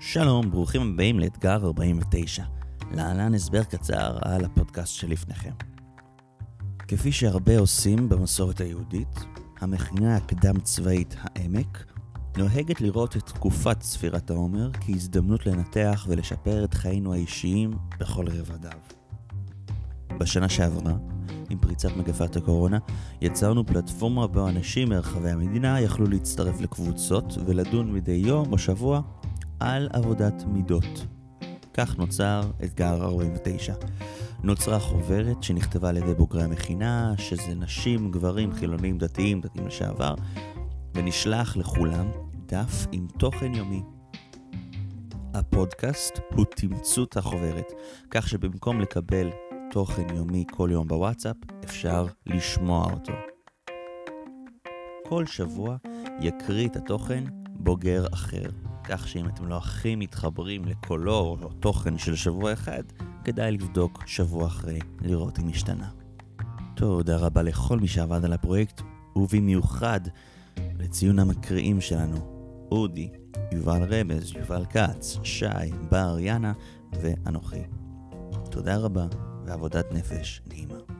[0.00, 2.44] שלום, ברוכים הבאים לאתגר 49.
[2.90, 5.50] להלן הסבר קצר על הפודקאסט שלפניכם.
[6.88, 9.18] כפי שהרבה עושים במסורת היהודית,
[9.60, 11.84] המכינה הקדם צבאית העמק
[12.36, 17.70] נוהגת לראות את תקופת ספירת העומר כהזדמנות לנתח ולשפר את חיינו האישיים
[18.00, 18.78] בכל רבדיו.
[20.18, 20.94] בשנה שעברה,
[21.50, 22.78] עם פריצת מגפת הקורונה,
[23.20, 29.02] יצרנו פלטפורמה בה אנשים מרחבי המדינה יכלו להצטרף לקבוצות ולדון מדי יום או שבוע
[29.60, 31.06] על עבודת מידות.
[31.74, 33.74] כך נוצר אתגר 49.
[34.42, 40.14] נוצרה חוברת שנכתבה על ידי בוגרי המכינה, שזה נשים, גברים, חילונים, דתיים, דתיים לשעבר,
[40.94, 42.10] ונשלח לכולם
[42.46, 43.82] דף עם תוכן יומי.
[45.34, 47.72] הפודקאסט הוא תמצות החוברת,
[48.10, 49.30] כך שבמקום לקבל
[49.70, 53.12] תוכן יומי כל יום בוואטסאפ, אפשר לשמוע אותו.
[55.08, 55.76] כל שבוע
[56.20, 58.48] יקריא את התוכן בוגר אחר,
[58.88, 62.82] כך שאם אתם לא הכי מתחברים לקולו או תוכן של שבוע אחד,
[63.24, 65.88] כדאי לבדוק שבוע אחרי, לראות אם השתנה.
[66.74, 68.82] תודה רבה לכל מי שעבד על הפרויקט,
[69.16, 70.00] ובמיוחד
[70.78, 72.16] לציון המקריאים שלנו,
[72.70, 73.10] אודי,
[73.52, 75.46] יובל רמז, יובל כץ, שי,
[75.90, 76.52] בר, יאנה
[76.92, 77.62] ואנוכי.
[78.50, 79.06] תודה רבה
[79.46, 80.97] ועבודת נפש נעימה.